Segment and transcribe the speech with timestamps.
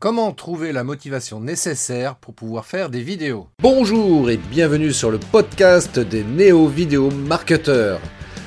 [0.00, 3.48] Comment trouver la motivation nécessaire pour pouvoir faire des vidéos?
[3.58, 8.00] Bonjour et bienvenue sur le podcast des néo-vidéo marketeurs.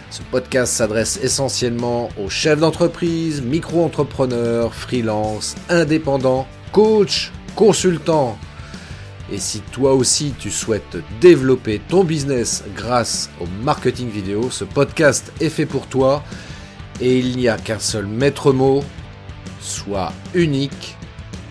[0.10, 8.36] Ce podcast s'adresse essentiellement aux chefs d'entreprise, micro-entrepreneurs, freelance, indépendants, coachs, consultants.
[9.32, 15.32] Et si toi aussi tu souhaites développer ton business grâce au marketing vidéo, ce podcast
[15.40, 16.24] est fait pour toi
[17.00, 18.84] et il n'y a qu'un seul maître mot,
[19.60, 20.98] soit unique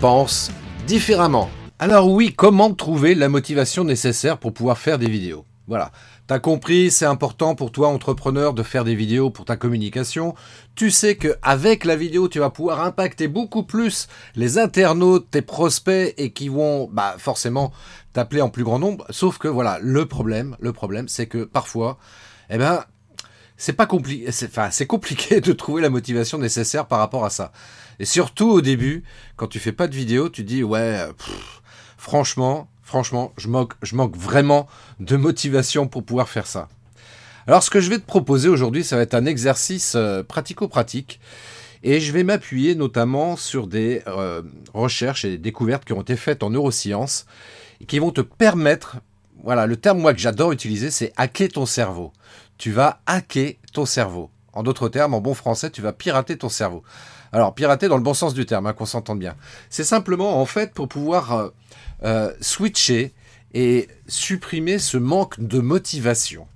[0.02, 0.50] pense
[0.88, 1.48] différemment.
[1.78, 5.44] Alors oui, comment trouver la motivation nécessaire pour pouvoir faire des vidéos?
[5.68, 5.92] Voilà.
[6.26, 10.34] T'as compris, c'est important pour toi, entrepreneur, de faire des vidéos pour ta communication.
[10.74, 15.40] Tu sais que avec la vidéo, tu vas pouvoir impacter beaucoup plus les internautes, tes
[15.40, 17.70] prospects, et qui vont, bah, forcément
[18.12, 19.06] t'appeler en plus grand nombre.
[19.10, 21.98] Sauf que voilà, le problème, le problème, c'est que parfois,
[22.50, 22.84] eh ben,
[23.62, 27.52] c'est pas compliqué, enfin, compliqué de trouver la motivation nécessaire par rapport à ça.
[28.00, 29.04] Et surtout au début,
[29.36, 30.98] quand tu fais pas de vidéo, tu dis ouais,
[31.96, 34.66] franchement, franchement, je manque, je manque vraiment
[34.98, 36.66] de motivation pour pouvoir faire ça.
[37.46, 41.20] Alors, ce que je vais te proposer aujourd'hui, ça va être un exercice euh, pratico-pratique.
[41.84, 44.42] Et je vais m'appuyer notamment sur des euh,
[44.74, 47.26] recherches et des découvertes qui ont été faites en neurosciences
[47.80, 48.96] et qui vont te permettre,
[49.44, 52.12] voilà, le terme moi que j'adore utiliser, c'est hacker ton cerveau
[52.62, 54.30] tu vas hacker ton cerveau.
[54.52, 56.84] En d'autres termes, en bon français, tu vas pirater ton cerveau.
[57.32, 59.34] Alors, pirater dans le bon sens du terme, hein, qu'on s'entende bien.
[59.68, 61.48] C'est simplement, en fait, pour pouvoir euh,
[62.04, 63.14] euh, switcher
[63.52, 66.46] et supprimer ce manque de motivation.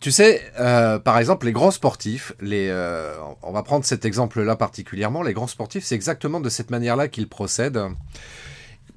[0.00, 5.34] Tu sais, euh, par exemple, les grands sportifs, on va prendre cet exemple-là particulièrement, les
[5.34, 7.82] grands sportifs, c'est exactement de cette manière-là qu'ils procèdent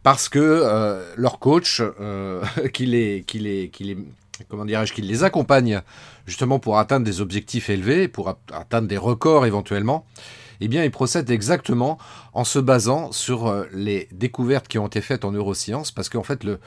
[0.02, 3.98] parce que leur coach, les, qui qui les,
[4.48, 5.82] comment dirais-je, qui les accompagne
[6.26, 10.06] justement pour atteindre des objectifs élevés, pour atteindre des records éventuellement,
[10.62, 11.98] eh bien, ils procèdent exactement
[12.34, 16.24] en se basant sur euh, les découvertes qui ont été faites en neurosciences, parce qu'en
[16.24, 16.60] fait, le,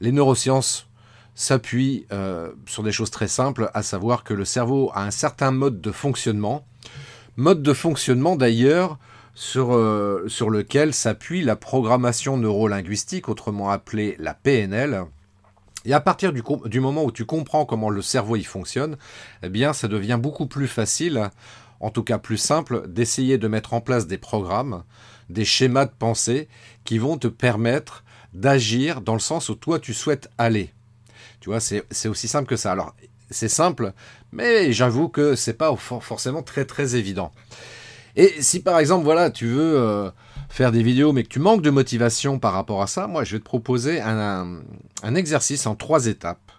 [0.00, 0.86] les neurosciences
[1.34, 5.50] s'appuient euh, sur des choses très simples, à savoir que le cerveau a un certain
[5.50, 6.64] mode de fonctionnement,
[7.36, 8.98] mode de fonctionnement d'ailleurs
[9.34, 15.04] sur, euh, sur lequel s'appuie la programmation neurolinguistique, autrement appelée la PNL,
[15.86, 18.96] et à partir du, moment où tu comprends comment le cerveau y fonctionne,
[19.44, 21.30] eh bien, ça devient beaucoup plus facile,
[21.78, 24.82] en tout cas plus simple, d'essayer de mettre en place des programmes,
[25.30, 26.48] des schémas de pensée
[26.84, 28.02] qui vont te permettre
[28.32, 30.72] d'agir dans le sens où toi tu souhaites aller.
[31.38, 32.72] Tu vois, c'est aussi simple que ça.
[32.72, 32.94] Alors,
[33.30, 33.92] c'est simple,
[34.32, 37.30] mais j'avoue que c'est pas forcément très très évident.
[38.16, 40.10] Et si par exemple, voilà, tu veux euh,
[40.48, 43.32] faire des vidéos, mais que tu manques de motivation par rapport à ça, moi, je
[43.32, 44.62] vais te proposer un,
[45.14, 46.50] exercice en trois étapes.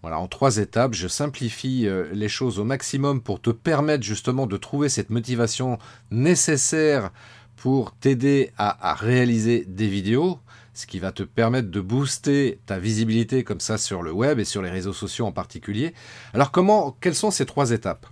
[0.00, 4.46] Voilà, en trois étapes, je simplifie euh, les choses au maximum pour te permettre justement
[4.46, 5.78] de trouver cette motivation
[6.10, 7.10] nécessaire
[7.56, 10.38] pour t'aider à, réaliser des vidéos,
[10.72, 14.46] ce qui va te permettre de booster ta visibilité comme ça sur le web et
[14.46, 15.92] sur les réseaux sociaux en particulier.
[16.32, 18.06] Alors comment, quelles sont ces trois étapes?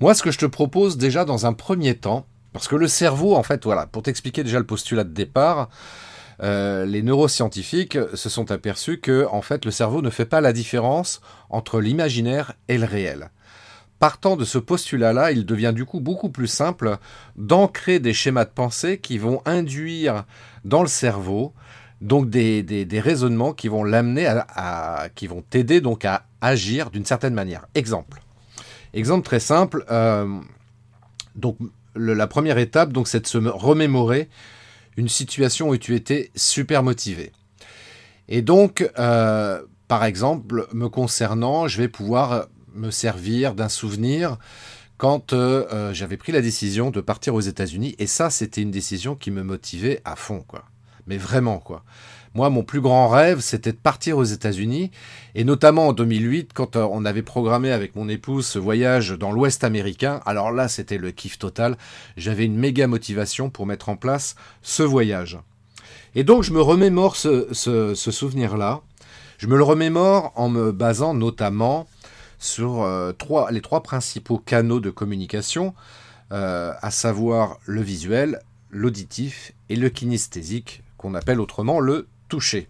[0.00, 3.34] Moi, ce que je te propose déjà dans un premier temps, parce que le cerveau,
[3.34, 5.68] en fait, voilà, pour t'expliquer déjà le postulat de départ,
[6.42, 10.52] euh, les neuroscientifiques se sont aperçus que, en fait, le cerveau ne fait pas la
[10.52, 13.30] différence entre l'imaginaire et le réel.
[13.98, 16.98] Partant de ce postulat-là, il devient du coup beaucoup plus simple
[17.36, 20.24] d'ancrer des schémas de pensée qui vont induire
[20.64, 21.54] dans le cerveau
[22.02, 27.34] donc des, raisonnements qui vont l'amener à, qui vont t'aider donc à agir d'une certaine
[27.34, 27.66] manière.
[27.74, 28.20] Exemple.
[28.96, 29.84] Exemple très simple.
[29.90, 30.40] Euh,
[31.34, 31.58] donc
[31.94, 34.30] la première étape, c'est de se remémorer
[34.96, 37.32] une situation où tu étais super motivé.
[38.28, 44.38] Et donc, euh, par exemple, me concernant, je vais pouvoir me servir d'un souvenir
[44.96, 47.94] quand euh, j'avais pris la décision de partir aux États-Unis.
[47.98, 50.64] Et ça, c'était une décision qui me motivait à fond, quoi.
[51.06, 51.84] Mais vraiment, quoi.
[52.36, 54.90] Moi, mon plus grand rêve, c'était de partir aux États-Unis,
[55.34, 59.32] et notamment en 2008, quand euh, on avait programmé avec mon épouse ce voyage dans
[59.32, 60.20] l'Ouest américain.
[60.26, 61.78] Alors là, c'était le kiff total.
[62.18, 65.38] J'avais une méga motivation pour mettre en place ce voyage.
[66.14, 68.82] Et donc, je me remémore ce, souvenir-là.
[69.38, 71.88] Je me le remémore en me basant notamment
[72.38, 73.14] sur euh,
[73.50, 75.72] les trois principaux canaux de communication,
[76.32, 82.68] euh, à savoir le visuel, l'auditif et le kinesthésique, qu'on appelle autrement le touché.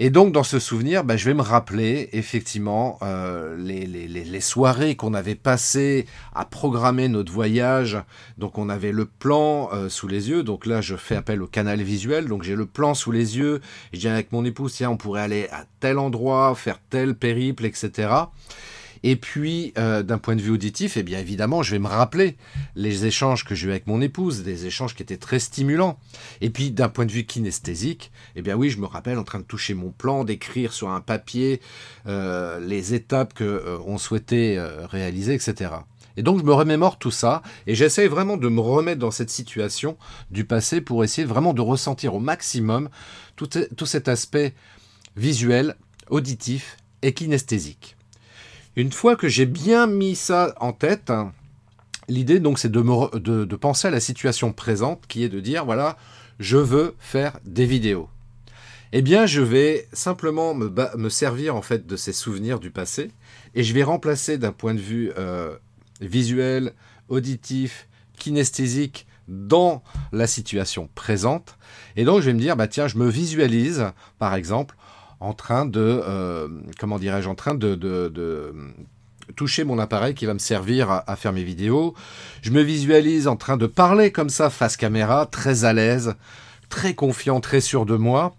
[0.00, 5.12] Et donc dans ce souvenir, bah, je vais me rappeler effectivement euh, les, soirées qu'on
[5.12, 6.06] avait passées
[6.36, 7.98] à programmer notre voyage.
[8.38, 10.44] Donc on avait le plan euh, sous les yeux.
[10.44, 12.28] Donc là je fais appel au canal visuel.
[12.28, 13.60] Donc j'ai le plan sous les yeux.
[13.92, 17.66] je dis avec mon épouse, tiens, on pourrait aller à tel endroit, faire tel périple,
[17.66, 18.08] etc.
[19.02, 22.36] Et puis, euh, d'un point de vue auditif, eh bien évidemment, je vais me rappeler
[22.74, 25.98] les échanges que j'ai eu avec mon épouse, des échanges qui étaient très stimulants.
[26.40, 29.38] Et puis, d'un point de vue kinesthésique, eh bien oui, je me rappelle en train
[29.38, 31.60] de toucher mon plan, d'écrire sur un papier
[32.06, 34.58] euh, les étapes que euh, on souhaitait
[34.90, 35.70] réaliser, etc.
[36.16, 39.30] Et donc je me remémore tout ça et j'essaie vraiment de me remettre dans cette
[39.30, 39.96] situation
[40.32, 42.88] du passé pour essayer vraiment de ressentir au maximum
[43.36, 44.54] tout cet aspect
[45.16, 45.76] visuel,
[46.10, 47.97] auditif et kinesthésique.
[48.78, 51.10] Une fois que j'ai bien mis ça en tête,
[52.06, 55.96] l'idée donc c'est de, penser à la situation présente qui est de dire voilà,
[56.38, 58.08] je veux faire des vidéos.
[58.92, 63.10] Eh bien, je vais simplement me, me servir en fait de ces souvenirs du passé
[63.56, 65.56] et je vais remplacer d'un point de vue euh,
[66.00, 66.72] visuel,
[67.08, 69.82] auditif, kinesthésique dans
[70.12, 71.58] la situation présente.
[71.96, 73.86] Et donc je vais me dire, bah tiens, je me visualise,
[74.20, 74.76] par exemple,
[75.20, 76.48] en train de, euh,
[76.78, 78.54] comment dirais-je, en train de, de,
[79.36, 81.94] toucher mon appareil qui va me servir à, faire mes vidéos.
[82.42, 86.14] Je me visualise en train de parler comme ça face caméra, très à l'aise,
[86.70, 88.34] très confiant, très sûr de moi.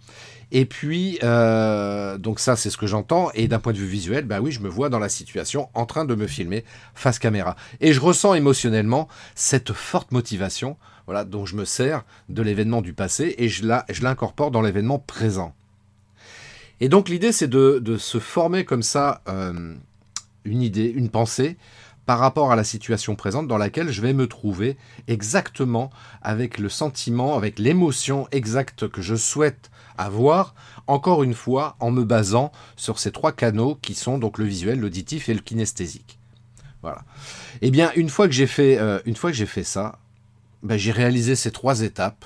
[0.52, 3.30] Et puis, euh, donc ça, c'est ce que j'entends.
[3.36, 5.86] Et d'un point de vue visuel, bah oui, je me vois dans la situation en
[5.86, 6.66] train de me filmer
[6.96, 7.56] face caméra.
[7.82, 12.94] Et je ressens émotionnellement cette forte motivation, voilà, dont je me sers de l'événement du
[12.94, 15.54] passé et je l'incorpore dans l'événement présent.
[16.82, 19.76] Et donc l'idée, c'est de, de, se former comme ça euh,
[20.46, 21.58] une idée, une pensée
[22.06, 24.78] par rapport à la situation présente dans laquelle je vais me trouver
[25.08, 25.92] exactement
[26.24, 30.56] avec le sentiment, avec l'émotion exacte que je souhaite avoir,
[30.88, 34.80] encore une fois, en me basant sur ces trois canaux qui sont donc le visuel,
[34.80, 36.18] l'auditif et le kinesthésique.
[36.82, 37.04] Voilà.
[37.62, 40.00] Eh bien, une fois que j'ai fait, euh, une fois que j'ai fait ça,
[40.64, 42.26] ben, j'ai réalisé ces trois étapes.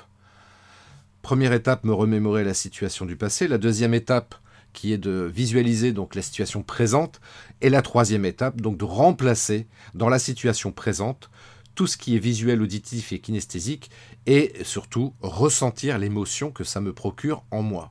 [1.22, 3.48] Première étape, me remémorer la situation du passé.
[3.48, 4.34] La deuxième étape,
[4.74, 7.22] qui est de visualiser donc la situation présente,
[7.62, 11.30] et la troisième étape, donc de remplacer dans la situation présente
[11.74, 13.90] tout ce qui est visuel, auditif et kinesthésique,
[14.26, 17.90] et surtout ressentir l'émotion que ça me procure en moi.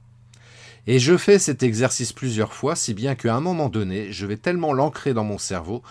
[0.86, 4.38] Et je fais cet exercice plusieurs fois, si bien qu'à un moment donné, je vais
[4.38, 5.82] tellement l'ancrer dans mon cerveau,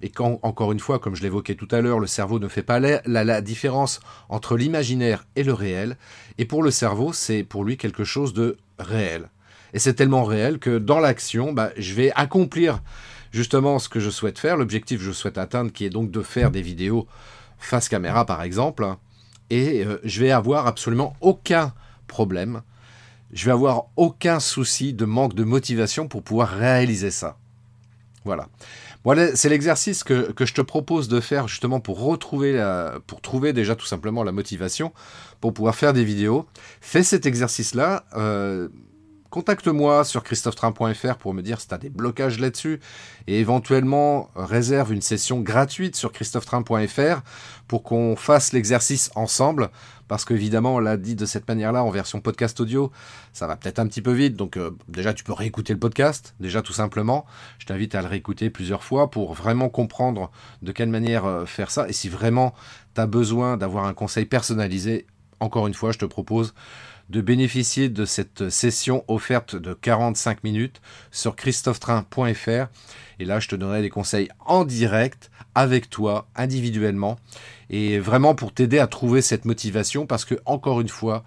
[0.00, 2.62] et quand, encore une fois, comme je l'évoquais tout à l'heure, le cerveau ne fait
[2.62, 5.96] pas la, la différence entre l'imaginaire et le réel,
[6.38, 9.28] et pour le cerveau, c'est pour lui quelque chose de réel.
[9.74, 12.80] Et c'est tellement réel que dans l'action, bah, je vais accomplir
[13.32, 16.22] justement ce que je souhaite faire, l'objectif que je souhaite atteindre, qui est donc de
[16.22, 17.06] faire des vidéos
[17.58, 18.86] face caméra par exemple,
[19.50, 21.72] et euh, je vais avoir absolument aucun
[22.06, 22.62] problème,
[23.32, 27.36] je vais avoir aucun souci de manque de motivation pour pouvoir réaliser ça.
[28.24, 28.48] Voilà.
[29.34, 33.74] C'est l'exercice que, je te propose de faire justement pour retrouver la, pour trouver déjà
[33.74, 34.92] tout simplement la motivation
[35.40, 36.46] pour pouvoir faire des vidéos.
[36.82, 38.04] Fais cet exercice-là.
[38.16, 38.68] Euh,
[39.30, 42.80] contacte-moi sur christophetrain.fr pour me dire si tu as des blocages là-dessus.
[43.26, 47.22] Et éventuellement réserve une session gratuite sur christophetrain.fr
[47.66, 49.70] pour qu'on fasse l'exercice ensemble.
[50.08, 52.90] Parce qu'évidemment on l'a dit de cette manière-là en version podcast audio
[53.34, 54.36] ça va peut-être un petit peu vite.
[54.36, 57.26] Donc euh, déjà tu peux réécouter le podcast déjà tout simplement.
[57.58, 60.30] Je t'invite à le réécouter plusieurs fois pour vraiment comprendre
[60.62, 61.88] de quelle manière euh, faire ça.
[61.88, 62.54] Et si vraiment
[62.94, 65.06] tu as besoin d'avoir un conseil personnalisé
[65.40, 66.54] encore une fois je te propose
[67.08, 72.68] de bénéficier de cette session offerte de 45 minutes sur christophetrain.fr.
[73.18, 77.16] Et là, je te donnerai des conseils en direct avec toi, individuellement,
[77.70, 81.24] et vraiment pour t'aider à trouver cette motivation parce que, encore une fois,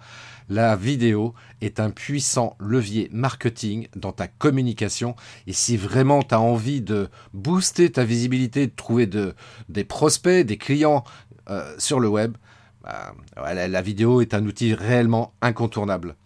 [0.48, 5.14] la vidéo est un puissant levier marketing dans ta communication.
[5.46, 9.34] Et si vraiment tu as envie de booster ta visibilité, de trouver de,
[9.68, 11.04] des prospects, des clients
[11.48, 12.36] euh, sur le web,
[12.82, 13.14] bah,
[13.54, 16.16] la, vidéo est un outil réellement incontournable.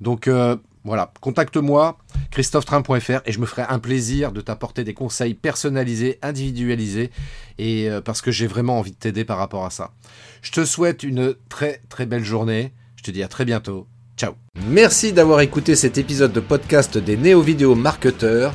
[0.00, 1.98] Donc euh, voilà, contacte-moi,
[2.30, 7.10] christophetrain.fr, et je me ferai un plaisir de t'apporter des conseils personnalisés, individualisés,
[7.58, 9.90] et euh, parce que j'ai vraiment envie de t'aider par rapport à ça.
[10.40, 12.72] Je te souhaite une très très belle journée.
[12.96, 13.86] Je te dis à très bientôt.
[14.16, 14.34] Ciao.
[14.66, 18.54] Merci d'avoir écouté cet épisode de podcast des néo-vidéo marketeurs.